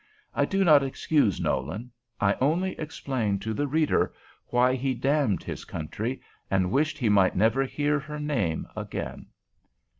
[0.33, 4.11] I do not excuse Nolan; I only explain to the reader
[4.47, 9.27] why he damned his country, and wished he might never hear her name again.